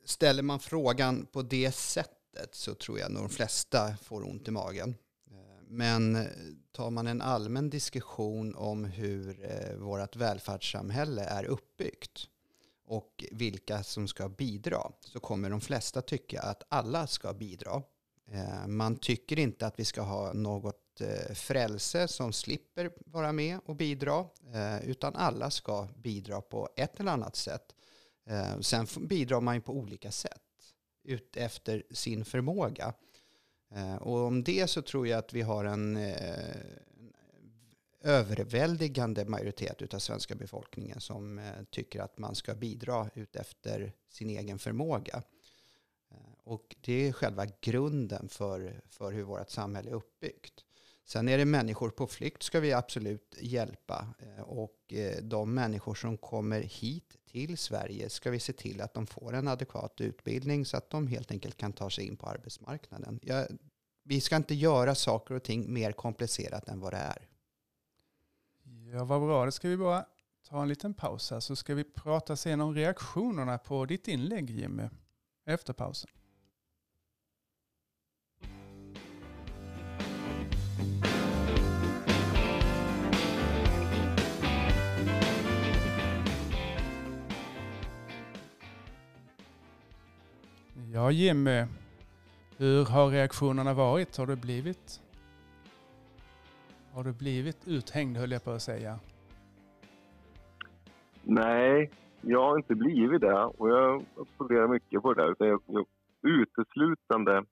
[0.05, 4.51] ställer man frågan på det sättet så tror jag nog de flesta får ont i
[4.51, 4.95] magen.
[5.31, 6.27] Eh, men eh,
[6.71, 9.37] tar man en allmän diskussion om hur
[9.77, 12.27] vårt välfärdssamhälle är uppbyggt
[12.85, 17.83] och vilka som ska bidra så kommer de flesta tycka att alla ska bidra.
[18.31, 23.59] Eh, man tycker inte att vi ska ha något eh, frälse som slipper vara med
[23.65, 27.75] och bidra eh, utan alla ska bidra på ett eller annat sätt.
[28.61, 30.41] Sen bidrar man ju på olika sätt
[31.03, 32.93] ut efter sin förmåga.
[33.99, 36.13] Och om det så tror jag att vi har en, en
[38.01, 44.59] överväldigande majoritet av svenska befolkningen som tycker att man ska bidra ut efter sin egen
[44.59, 45.23] förmåga.
[46.49, 50.65] Och det är själva grunden för, för hur vårt samhälle är uppbyggt.
[51.05, 54.07] Sen är det människor på flykt ska vi absolut hjälpa.
[54.19, 58.93] Eh, och eh, de människor som kommer hit till Sverige ska vi se till att
[58.93, 62.27] de får en adekvat utbildning så att de helt enkelt kan ta sig in på
[62.27, 63.19] arbetsmarknaden.
[63.21, 63.47] Jag,
[64.03, 67.27] vi ska inte göra saker och ting mer komplicerat än vad det är.
[68.93, 69.45] Ja, vad bra.
[69.45, 70.05] Då ska vi bara
[70.49, 74.49] ta en liten paus här så ska vi prata sen om reaktionerna på ditt inlägg
[74.49, 74.89] Jimmy
[75.45, 76.09] efter pausen.
[90.93, 91.65] Ja Jimmy,
[92.57, 94.17] hur har reaktionerna varit?
[94.17, 95.01] Har du blivit
[96.93, 98.99] har du blivit uthängd höll jag på att säga?
[101.23, 104.05] Nej, jag har inte blivit det och jag
[104.37, 105.47] funderar mycket på det där.
[105.47, 105.85] Jag, jag,
[106.21, 107.43] uteslutande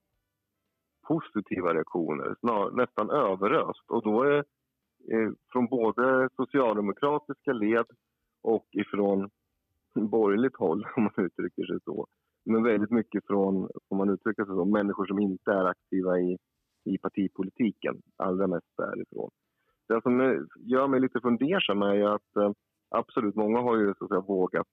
[1.07, 3.83] positiva reaktioner, snar, nästan överöst.
[3.87, 4.37] Och då är
[5.11, 7.85] eh, från både socialdemokratiska led
[8.41, 9.29] och ifrån
[9.95, 12.07] borgerligt håll, om man uttrycker sig så
[12.47, 16.37] men väldigt mycket från, om man uttrycker sig så, människor som inte är aktiva i,
[16.83, 18.01] i partipolitiken.
[18.17, 19.29] Allra mest därifrån.
[19.87, 22.51] Det som gör mig lite fundersam är att eh,
[22.89, 24.67] absolut, många har ju så att säga, vågat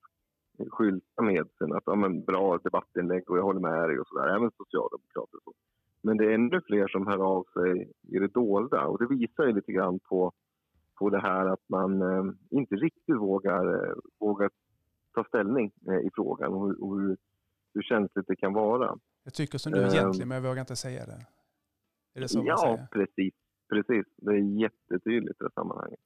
[0.69, 4.35] skylta med sig att ja, men, bra debattinlägg och jag håller med dig och sådär,
[4.35, 5.37] även socialdemokrater.
[5.43, 5.53] Så.
[6.01, 9.45] Men det är ännu fler som hör av sig i det dolda och det visar
[9.45, 10.31] ju lite grann på,
[10.99, 14.49] på det här att man eh, inte riktigt vågar, eh, vågar
[15.13, 17.17] ta ställning eh, i frågan och, och hur,
[17.75, 18.97] hur känsligt det kan vara.
[19.23, 21.25] Jag tycker som du egentligen, um, men jag vågar inte säga det.
[22.15, 23.33] Är det så Ja, precis.
[23.69, 24.05] Precis.
[24.17, 25.99] Det är jättetydligt i det sammanhanget.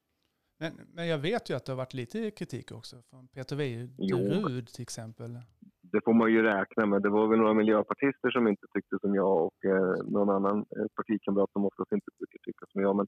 [0.59, 3.55] Men, men jag vet ju att det har varit lite kritik också från Peter
[3.97, 4.17] Jo.
[4.17, 5.39] Weiderud till exempel.
[5.81, 7.01] det får man ju räkna med.
[7.01, 10.87] Det var väl några miljöpartister som inte tyckte som jag och eh, någon annan eh,
[10.95, 12.95] partikamrat som oftast inte brukar tycka som jag.
[12.95, 13.07] Men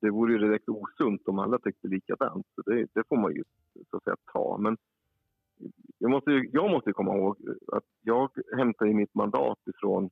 [0.00, 2.46] det vore ju direkt osunt om alla tyckte likadant.
[2.54, 3.42] Så det, det får man ju
[3.90, 4.58] så att säga ta.
[4.58, 4.76] Men
[5.98, 7.36] jag måste, ju, jag måste komma ihåg
[7.72, 10.10] att jag hämtar ju mitt mandat ifrån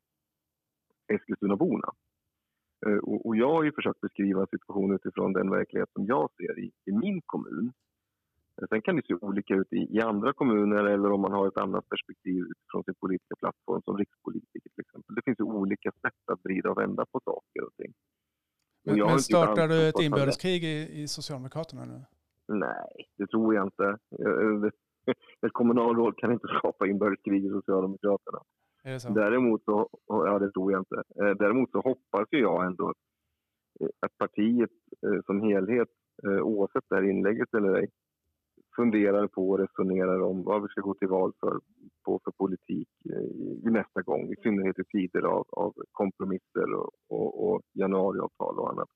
[1.12, 1.92] Eskilstunaborna.
[2.86, 6.30] Eh, Och, och jag har ju försökt beskriva en situation utifrån den verklighet som jag
[6.36, 7.72] ser i, i min kommun.
[8.60, 11.48] Eh, Sen kan det se olika ut i, i andra kommuner eller om man har
[11.48, 15.14] ett annat perspektiv utifrån sin politiska plattform som rikspolitiker till exempel.
[15.14, 17.92] Det finns ju olika sätt att vrida och vända på saker och ting.
[18.86, 22.04] Och Men, har men startar du ett inbördeskrig i, i Socialdemokraterna nu?
[22.48, 23.98] Nej, det tror jag inte.
[25.46, 28.38] Ett kommunalråd kan inte skapa inbördeskrig i Socialdemokraterna.
[28.84, 29.08] Är det så?
[29.12, 31.02] Däremot så, ja det tror jag inte.
[31.22, 32.94] Eh, Däremot så hoppas ju jag ändå
[33.80, 34.70] eh, att partiet
[35.06, 35.88] eh, som helhet,
[36.42, 37.88] oavsett det här inlägget eller ej,
[38.76, 41.60] funderar på och resonerar om vad vi ska gå till val för,
[42.04, 44.32] på för politik i i nästa gång.
[44.32, 48.88] I synnerhet i tider av, av kompromisser och, och, och januariavtal och annat.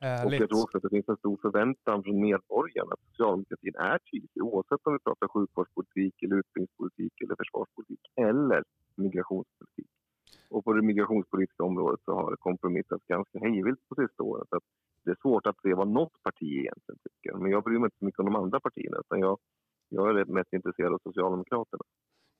[0.00, 0.40] Och Härligt.
[0.40, 4.42] jag tror också att det finns en stor förväntan från medborgarna att socialdemokratin är tydlig
[4.42, 8.64] oavsett om vi pratar sjukvårdspolitik, eller utbildningspolitik, eller försvarspolitik eller
[8.96, 9.90] migrationspolitik.
[10.50, 14.46] Och på det migrationspolitiska området så har det kompromissats ganska hejvilt på sista åren.
[14.50, 14.62] Så att
[15.04, 17.32] det är svårt att se vad något parti egentligen tycker.
[17.38, 19.38] Men jag bryr mig inte så mycket om de andra partierna utan jag,
[19.88, 21.82] jag är mest intresserad av Socialdemokraterna.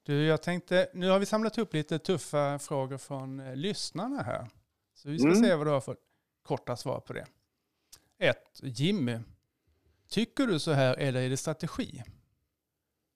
[0.07, 4.47] Du, jag tänkte, nu har vi samlat upp lite tuffa frågor från eh, lyssnarna här.
[4.95, 5.43] Så vi ska Mm.
[5.43, 5.97] se vad du har för
[6.43, 7.27] korta svar på det.
[8.21, 8.37] 1.
[8.63, 9.19] Jimmy.
[10.11, 12.03] Tycker du så här eller är det strategi?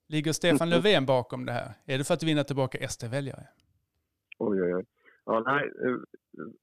[0.07, 1.69] Ligger Stefan Löfven bakom det här?
[1.85, 3.47] Är det för att vinna tillbaka SD-väljare?
[4.39, 4.85] Oj, oj, oj.
[5.25, 5.97] Ja, nej, eh,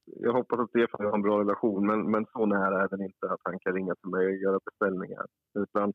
[0.05, 3.25] jag hoppas att Stefan har en bra relation, men, men så nära är den inte
[3.29, 5.25] att han kan ringa till mig och göra beställningar.
[5.59, 5.93] Utan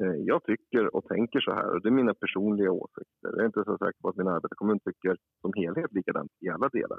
[0.00, 3.30] eh, jag tycker och tänker så här, och det är mina personliga åsikter.
[3.34, 6.68] Jag är inte så säker på att min arbetarkommun tycker som helhet likadant i alla
[6.68, 6.98] delar.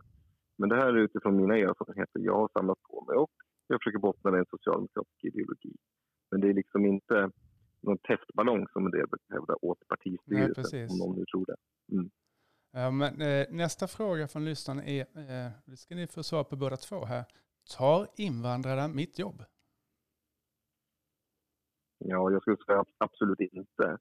[0.58, 3.36] Men det här är utifrån mina erfarenheter jag har samlat på mig och
[3.74, 5.76] jag försöker bottna i en socialdemokratisk ideologi.
[6.32, 7.32] Men det är liksom inte
[7.82, 10.92] någon testballong som en del brukar hävda åt Nej, partistyrelsen, precis.
[10.92, 11.56] om någon nu tror det.
[12.72, 16.56] Ja, men, eh, nästa fråga från lyssnarna är, eh, det ska ni få svar på
[16.56, 17.26] båda två här.
[17.78, 19.44] Tar invandrarna mitt jobb?
[21.98, 23.98] Ja, jag skulle säga absolut inte.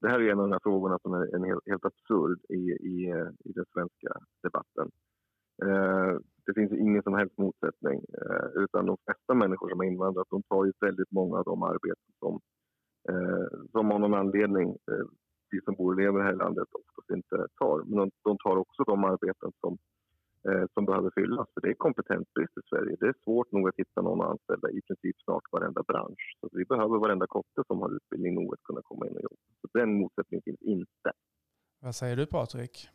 [0.00, 2.62] Det här är en av de här frågorna som är en helt, helt absurd i,
[2.90, 4.90] i, eh, i den svenska debatten.
[5.62, 7.98] Eh, det finns ingen som helst motsättning.
[8.20, 11.62] Eh, utan de flesta människor som har invandrat de tar ju väldigt många av de
[11.62, 12.40] arbeten som,
[13.10, 15.06] eh, som av någon anledning eh,
[15.50, 17.76] vi som bor och lever här i landet oftast inte tar.
[17.88, 19.78] Men de, de tar också de arbeten som,
[20.48, 21.48] eh, som behöver fyllas.
[21.54, 22.96] För det är kompetensbrist i Sverige.
[23.00, 26.24] Det är svårt nog att hitta någon att anställa i princip snart varenda bransch.
[26.40, 29.42] Så vi behöver varenda kotte som har utbildning nog att kunna komma in och jobba.
[29.60, 31.10] Så den motsättningen finns inte.
[31.80, 32.88] Vad säger du Patrik?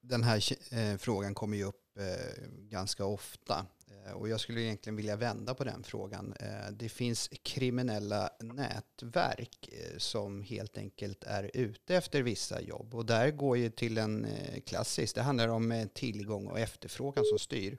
[0.00, 0.38] Den här
[0.78, 3.66] eh, frågan kommer ju upp Eh, ganska ofta.
[4.06, 6.34] Eh, och jag skulle egentligen vilja vända på den frågan.
[6.40, 12.94] Eh, det finns kriminella nätverk som helt enkelt är ute efter vissa jobb.
[12.94, 14.26] Och där går ju till en
[14.66, 17.78] klassisk, det handlar om tillgång och efterfrågan som styr.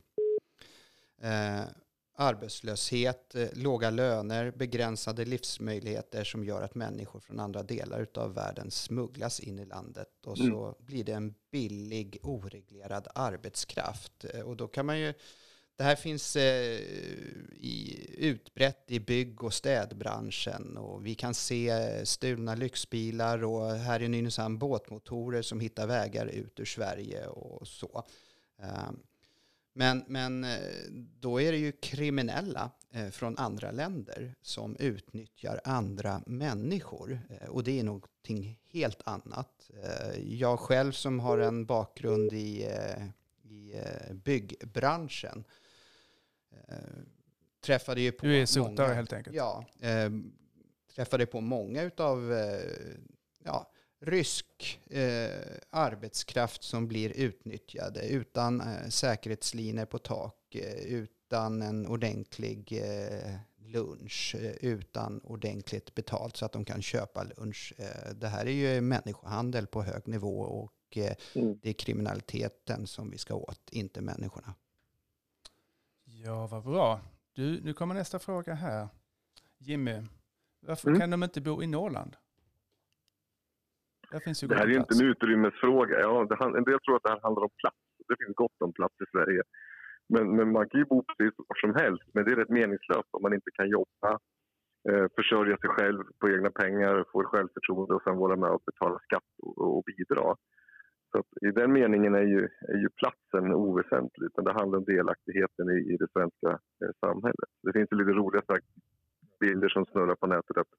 [2.18, 8.72] Arbetslöshet, eh, låga löner, begränsade livsmöjligheter som gör att människor från andra delar av världen
[8.72, 14.26] smugglas in i landet och så blir det en billig oreglerad arbetskraft.
[14.34, 15.14] Eh, Och då kan man ju,
[15.76, 16.80] det här finns eh,
[17.52, 24.02] i, utbrett i bygg och städbranschen och vi kan se eh, stulna lyxbilar och här
[24.02, 28.04] i Nynäshamn båtmotorer som hittar vägar ut ur Sverige och så.
[28.62, 28.90] Eh,
[29.78, 30.60] men, men eh,
[31.20, 37.20] då är det ju kriminella eh, från andra länder som utnyttjar andra människor.
[37.30, 39.70] Eh, Och det är någonting helt annat.
[40.24, 42.70] Jag själv som har en bakgrund i,
[43.44, 43.74] i
[44.12, 45.44] byggbranschen
[47.62, 49.36] träffade ju på Du är sotare helt enkelt.
[49.36, 49.66] Ja,
[50.96, 52.34] träffade på många utav
[53.44, 53.72] ja,
[54.06, 55.30] rysk eh,
[55.70, 64.36] arbetskraft som blir utnyttjade utan eh, säkerhetslinor på tak, eh, utan en ordentlig eh, lunch,
[64.40, 67.74] eh, utan ordentligt betalt så att de kan köpa lunch.
[67.78, 71.60] Eh, det här är ju människohandel på hög nivå och eh, Mm.
[71.62, 74.54] det är kriminaliteten som vi ska åt, inte människorna.
[76.04, 77.02] Ja, vad bra.
[77.34, 78.88] Du, nu kommer nästa fråga här.
[79.58, 80.02] Jimmy,
[80.60, 81.00] varför Mm.
[81.00, 82.16] kan de inte bo i Norrland?
[84.42, 86.00] Ju Det här är ju inte en utrymmesfråga.
[86.00, 87.78] Ja, det, en del tror att det här handlar om plats.
[88.08, 89.42] Det finns gott om plats i Sverige.
[90.14, 92.08] Men, men man kan ju bo precis var som helst.
[92.14, 94.10] Men det är rätt meningslöst om man inte kan jobba
[94.90, 99.00] eh, försörja sig själv på egna pengar, få självförtroende och sen vara med och betala
[99.00, 100.36] skatt och, och bidra.
[101.12, 102.42] Så I den meningen är ju,
[102.74, 106.50] är ju platsen oväsentlig, utan det handlar om delaktigheten i, i det svenska
[106.82, 107.52] eh, samhället.
[107.64, 108.42] Det finns lite roliga
[109.40, 110.58] bilder som snurrar på nätet.
[110.58, 110.74] Att,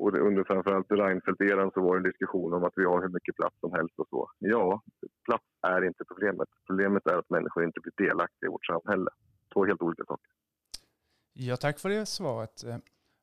[0.00, 3.36] och under framförallt Reinfeldt-eran så var det en diskussion om att vi har hur mycket
[3.36, 4.30] plats som helst och så.
[4.38, 4.82] Ja,
[5.24, 6.48] plats är inte problemet.
[6.66, 9.10] Problemet är att människor inte blir delaktiga i vårt samhälle.
[9.52, 10.30] Två helt olika saker.
[11.32, 12.64] Ja, tack för det svaret.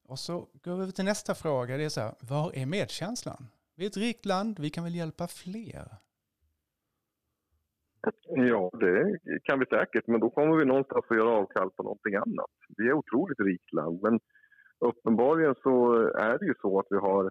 [0.07, 1.77] Och så går vi över till nästa fråga.
[1.77, 3.47] Det är så här, var är medkänslan?
[3.75, 5.87] Vi är ett rikt land, vi kan väl hjälpa fler?
[8.27, 12.15] Ja, det kan vi säkert, men då kommer vi någonstans att göra avkall på någonting
[12.15, 12.51] annat.
[12.77, 14.19] Vi är ett otroligt rikt land, men
[14.79, 17.29] uppenbarligen så är det ju så att vi har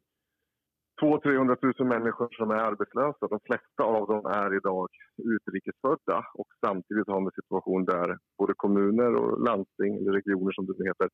[1.00, 3.28] 200 000 människor som är arbetslösa.
[3.30, 4.88] De flesta av dem är idag
[5.34, 10.66] utrikesfödda och samtidigt har vi en situation där både kommuner och landsting, eller regioner som
[10.66, 11.08] det heter,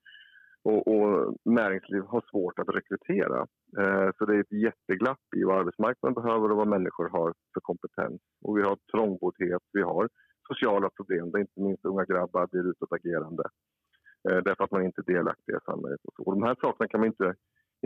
[0.65, 3.47] och, och näringsliv har svårt att rekrytera.
[3.79, 7.61] Eh, så det är ett jätteglapp i vad arbetsmarknaden behöver och vad människor har för
[7.61, 8.21] kompetens.
[8.43, 10.09] Och vi har trångboddhet, vi har
[10.49, 13.43] sociala problem där inte minst unga grabbar blir utåtagerande
[14.29, 16.01] Eh, därför att man inte är delaktig i samhället.
[16.05, 16.23] Och, så.
[16.23, 17.35] och de här sakerna kan man inte,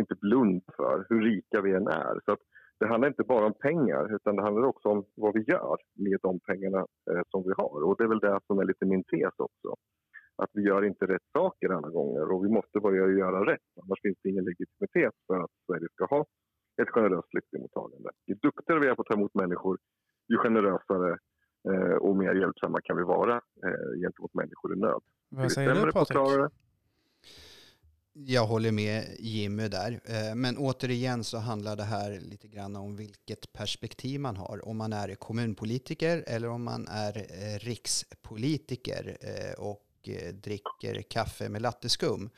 [0.01, 2.21] inte blunda för, hur rika vi än är.
[2.25, 2.37] Så
[2.79, 6.19] det handlar inte bara om pengar, utan det handlar också om vad vi gör med
[6.23, 6.79] de pengarna
[7.11, 7.79] eh, som vi har.
[7.85, 9.75] Och det är väl det som är lite min tes också
[10.37, 13.69] att vi gör inte rätt saker alla gånger och vi måste börja göra rätt.
[13.83, 16.27] Annars finns det ingen legitimitet för att Sverige ska ha
[16.83, 18.11] ett generöst flyktingmottagande.
[18.27, 19.79] Ju duktigare vi är på att ta emot människor,
[20.29, 21.19] ju generösare
[21.71, 23.35] eh, och mer hjälpsamma kan vi vara
[23.67, 25.03] eh, gentemot människor i nöd.
[25.29, 26.53] Vad säger du Patrik?
[28.19, 30.01] Jag håller med Jimmy där.
[30.05, 34.69] Eh, men återigen så handlar det här lite grann om vilket perspektiv man har.
[34.69, 39.19] Om man är kommunpolitiker eller om man är eh, rikspolitiker.
[39.21, 39.83] Eh, och
[40.33, 42.31] dricker kaffe med latteskum.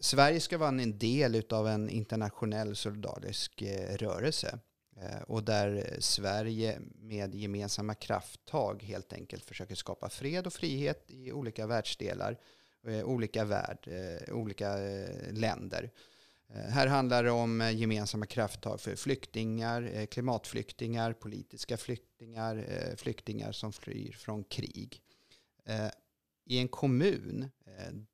[0.00, 4.58] Sverige ska vara en del av en internationell solidarisk rörelse
[5.00, 11.32] Eh, och där Sverige med gemensamma krafttag helt enkelt försöker skapa fred och frihet i
[11.32, 12.38] olika världsdelar,
[12.86, 14.76] eh, olika värld, eh, olika
[15.30, 15.90] länder.
[16.52, 24.44] Här handlar det om gemensamma krafttag för flyktingar, klimatflyktingar, politiska flyktingar, flyktingar som flyr från
[24.44, 25.02] krig
[26.44, 27.50] i en kommun,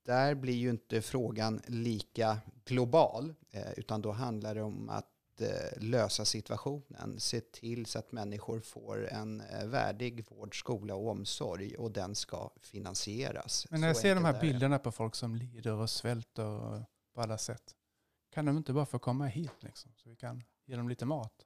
[0.03, 3.35] där blir ju inte frågan lika global,
[3.77, 5.16] utan då handlar det om att
[5.77, 11.91] lösa situationen, se till så att människor får en värdig vård, skola och omsorg och
[11.91, 13.67] den ska finansieras.
[13.71, 17.39] Men när jag ser de här bilderna på folk som lider och svälter på alla
[17.39, 17.75] sätt,
[18.31, 21.46] kan de inte bara få komma hit liksom, så vi kan ge dem lite mat?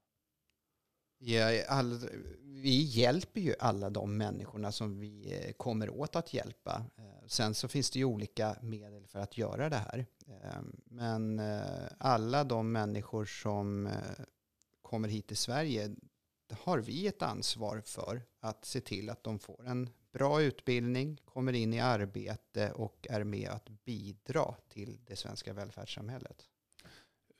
[1.23, 2.09] Ja, all,
[2.43, 6.85] vi hjälper ju alla de människorna som vi eh, kommer åt att hjälpa.
[6.97, 10.07] Eh, sen så finns det ju olika medel för att göra det här.
[10.27, 11.43] Eh, men
[11.99, 13.89] alla de människor som
[14.83, 15.91] kommer hit till Sverige
[16.51, 21.53] har vi ett ansvar för att se till att de får en bra utbildning, kommer
[21.53, 26.50] in i arbete och är med att bidra till det svenska välfärdssamhället.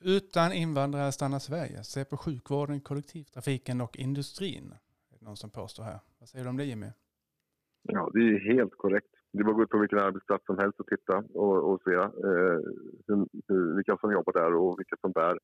[0.03, 1.83] Utan invandrare stannar Sverige.
[1.83, 4.73] Se på sjukvården, kollektivtrafiken och industrin.
[5.09, 5.99] Det är någon som påstår här.
[6.19, 6.91] Vad säger du om det Jimmy?
[7.81, 9.07] Ja, det är helt korrekt.
[9.33, 11.81] Det är bara att gå ut på vilken arbetsplats som helst och titta och, och
[11.83, 12.57] se eh,
[13.07, 15.39] hur, hur, vilka som jobbar där och vilka som bär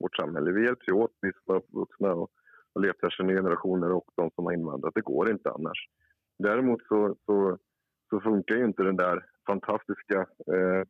[0.00, 0.52] vårt samhälle.
[0.52, 2.30] Vi hjälps ju åt, vi som är vuxna och,
[2.72, 4.94] och letar efter nya generationer och de som har invandrat.
[4.94, 5.88] Det går inte annars.
[6.38, 7.58] Däremot så, så,
[8.10, 10.18] så funkar ju inte den där fantastiska
[10.54, 10.82] eh,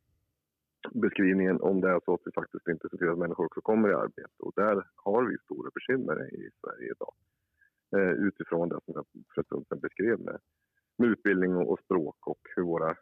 [0.92, 3.88] beskrivningen om det är så att vi faktiskt inte ser till att människor också kommer
[3.90, 4.38] i arbete.
[4.38, 7.14] Och där har vi stora bekymmer i Sverige idag.
[7.96, 8.94] Eh, utifrån det som
[9.68, 10.38] jag beskrev med,
[10.98, 12.94] med utbildning och, och språk och hur våra,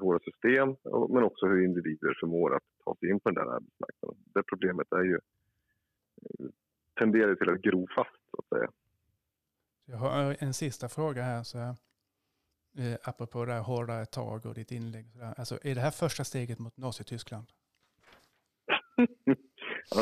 [0.00, 0.76] våra system
[1.08, 4.18] men också hur individer förmår att ta sig in på den där arbetsmarknaden.
[4.34, 5.14] Det problemet är ju
[6.22, 6.46] eh,
[6.98, 8.70] tenderar till att gro fast så att säga.
[9.86, 11.42] Jag har en sista fråga här.
[11.42, 11.58] Så
[12.78, 15.06] eh, apropå det här hårdare tag och ditt inlägg.
[15.36, 17.46] Alltså, är det här första steget mot Nazityskland?
[19.90, 20.00] ja,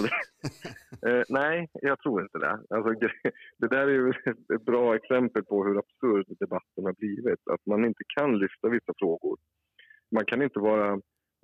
[1.11, 2.59] eh, nej, jag tror inte det.
[2.71, 3.09] Alltså,
[3.59, 4.13] det där är ju
[4.55, 7.49] ett bra exempel på hur absurd debatten har blivit.
[7.51, 9.39] Att man inte kan lyfta vissa frågor.
[10.11, 10.93] Man kan inte vara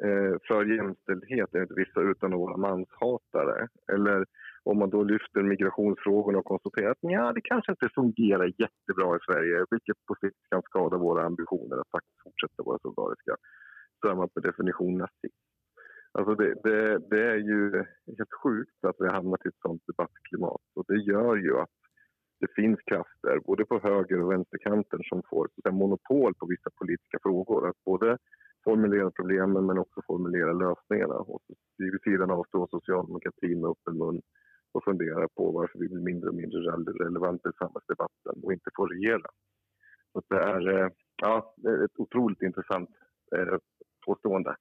[0.05, 3.68] eh, för jämställdhet enligt vissa utan att vara manshatare.
[3.93, 4.26] Eller
[4.65, 9.19] om man då lyfter migrationsfrågorna och konstaterar att ja, det kanske inte fungerar jättebra i
[9.27, 13.37] Sverige, vilket på sikt kan skada våra ambitioner att faktiskt fortsätta vara solidariska,
[14.01, 15.45] så är man per definition nazist.
[16.13, 17.85] Alltså det, det, det, är ju
[18.19, 21.77] helt sjukt att vi har hamnat i ett sånt debattklimat och det gör ju att
[22.41, 27.69] det finns krafter både på höger och vänsterkanten som får monopol på vissa politiska frågor.
[27.69, 28.19] Att både
[28.65, 31.15] formulera problemen men också formulera lösningarna.
[31.15, 31.43] Och
[31.79, 34.23] vid sidan av står socialdemokratin med öppen mun
[34.73, 36.61] och fundera på varför vi blir mindre och mindre
[37.05, 39.31] relevanta i samhällsdebatten och inte får regera.
[40.12, 40.89] Så det är eh,
[41.23, 41.55] ja,
[41.85, 42.91] ett otroligt intressant
[43.37, 43.59] eh,
[44.07, 44.57] påstående.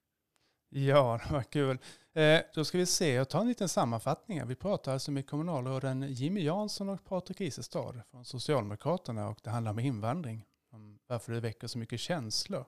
[0.69, 1.77] Ja, vad kul.
[2.13, 4.47] Eh, då ska vi se, jag tar en liten sammanfattning.
[4.47, 9.71] Vi pratar alltså med kommunalråden Jimmy Jansson och Patrik Isestad från Socialdemokraterna och det handlar
[9.71, 12.65] om invandring, om varför det väcker så mycket känslor.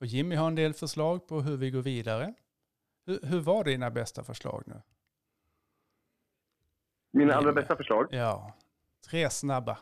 [0.00, 2.34] Och Jimmy har en del förslag på hur vi går vidare.
[3.06, 4.82] Hur, hur var dina bästa förslag nu?
[7.12, 8.06] Mina allra bästa förslag?
[8.10, 8.54] Ja,
[9.10, 9.78] tre snabba.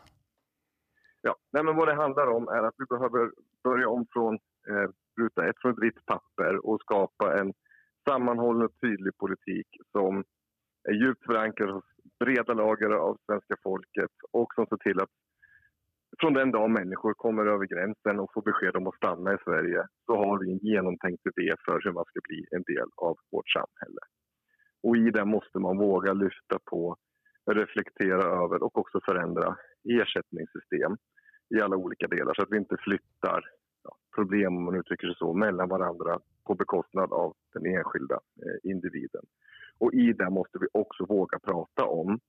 [1.21, 3.31] Ja, nej men vad det handlar om är att vi behöver
[3.63, 4.33] börja om från
[4.69, 4.89] eh,
[5.21, 7.53] ruta ett, från ett vitt papper och skapa en
[8.09, 10.23] sammanhållen och tydlig politik som
[10.89, 11.83] är djupt förankrad hos
[12.19, 15.09] breda lager av svenska folket och som ser till att
[16.19, 19.87] från den dag människor kommer över gränsen och får besked om att stanna i Sverige
[20.05, 23.49] så har vi en genomtänkt idé för hur man ska bli en del av vårt
[23.49, 24.01] samhälle.
[24.83, 26.95] Och i det måste man våga lyfta på,
[27.53, 30.97] reflektera över och också förändra ersättningssystem
[31.49, 33.41] i alla olika delar så att vi inte flyttar
[33.83, 38.71] ja, problem, om man uttrycker sig så, mellan varandra på bekostnad av den enskilda eh,
[38.71, 39.25] individen.
[39.77, 42.19] Och i det måste vi också våga prata om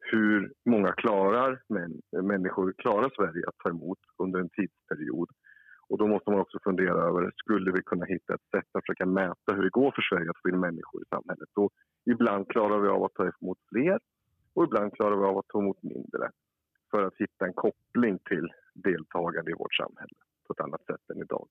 [0.00, 5.28] hur många klarar män, människor klarar Sverige att ta emot under en tidsperiod.
[5.88, 9.06] Och då måste man också fundera över, skulle vi kunna hitta ett sätt att försöka
[9.06, 11.48] mäta hur det går för Sverige att få in människor i samhället?
[11.54, 11.70] Så
[12.10, 13.98] ibland klarar vi av att ta emot fler
[14.54, 16.30] och ibland klarar vi av att ta emot mindre
[16.90, 20.14] för att hitta en koppling till deltagande i vårt samhälle
[20.46, 21.48] på ett annat sätt än idag.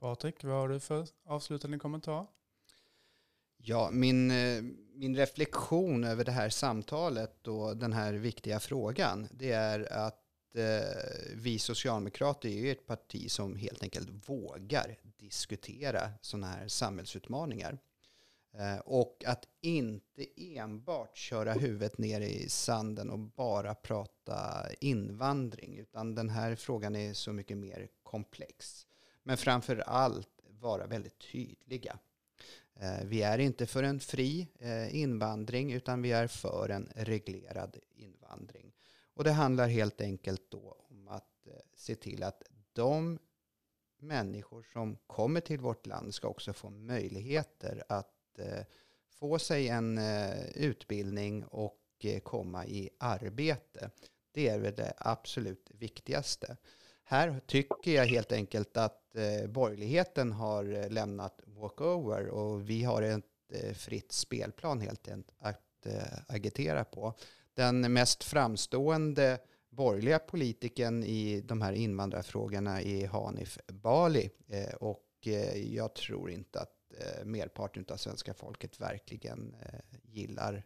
[0.00, 2.26] Patrik, vad har du för avslutande kommentar?
[3.56, 4.62] Ja, min, eh,
[4.94, 11.34] min reflektion över det här samtalet och den här viktiga frågan, det är att eh,
[11.36, 17.78] vi socialdemokrater är ett parti som helt enkelt vågar diskutera sådana här samhällsutmaningar.
[18.58, 26.14] Eh, och att inte enbart köra huvudet ner i sanden och bara prata invandring, utan
[26.14, 28.86] den här frågan är så mycket mer komplex.
[29.22, 31.98] Men framför allt vara väldigt tydliga.
[32.74, 37.76] Eh, vi är inte för en fri eh, invandring utan vi är för en reglerad
[37.94, 38.72] invandring.
[39.14, 42.42] Och det handlar helt enkelt då om att se till att
[42.72, 43.18] de
[43.98, 48.64] människor som kommer till vårt land ska också få möjligheter att Eh,
[49.10, 53.90] få sig en eh, utbildning och eh, komma i arbete.
[54.32, 56.56] Det är väl det absolut viktigaste.
[57.08, 63.02] Här tycker jag helt enkelt att eh, borgerligheten har eh, lämnat walkover och vi har
[63.02, 65.62] ett eh, fritt spelplan helt enkelt att
[66.28, 67.14] agitera på.
[67.54, 74.30] Den mest framstående borgerliga politikern i de här invandrarfrågorna är Hanif Bali
[74.80, 75.06] och
[75.54, 80.64] jag tror inte att eh, merparten av svenska folket verkligen eh, gillar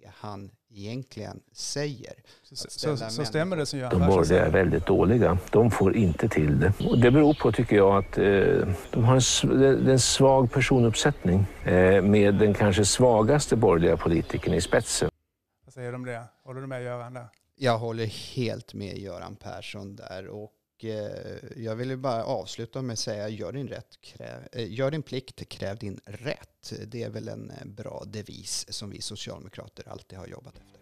[0.00, 2.14] det han egentligen säger.
[2.42, 5.38] Så, så, så stämmer det som Göran De borgerliga är väldigt dåliga.
[5.50, 6.72] De får inte till det.
[6.80, 12.02] Och det beror på, tycker jag, att eh, de har en, en svag personuppsättning eh,
[12.02, 15.10] med den kanske svagaste borgerliga politikern i spetsen.
[15.64, 16.22] Vad säger du om det?
[16.44, 17.26] Håller du med Göran där?
[17.54, 20.26] Jag håller helt med Göran Persson där.
[20.26, 20.52] Och
[20.84, 25.02] Eh, jag vill bara avsluta med att säga gör din, rätt, kräv, eh, gör din
[25.02, 26.72] plikt, kräv din rätt.
[26.86, 30.80] Det är väl en eh, bra devis som vi socialdemokrater alltid har jobbat efter.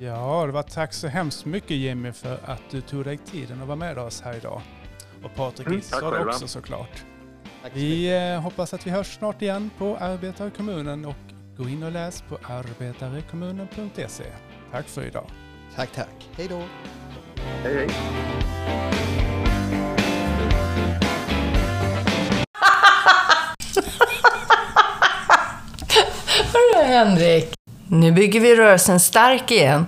[0.00, 3.66] Ja, det var tack så hemskt mycket Jimmy för att du tog dig tiden att
[3.66, 4.62] vara med oss här idag.
[5.24, 7.04] Och Patrik mm, Issad också såklart.
[7.74, 11.14] vi hoppas att vi hörs snart igen på Arbetarkommunen och
[11.56, 14.24] gå in och läs på arbetarekommunen.se.
[14.72, 15.30] Tack för idag.
[15.76, 16.28] Tack, tack.
[16.36, 16.62] Hej då.
[17.62, 17.88] Hej, hej.
[26.52, 27.54] Hörru Henrik,
[27.88, 29.86] nu bygger vi rörelsen stark igen.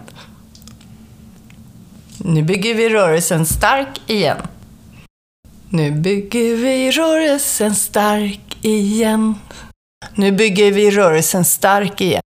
[2.18, 4.36] Nu bygger vi rörelsen stark igen.
[5.70, 9.34] Nu bygger vi rörelsen stark igen.
[10.14, 12.22] Nu bygger vi rörelsen stark igen.